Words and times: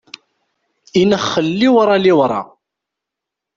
Inexxel 1.01 1.47
liwṛa 1.59 1.95
liwṛa. 2.03 2.41